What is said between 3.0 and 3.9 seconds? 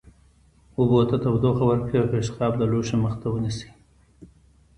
مخ ته ونیسئ.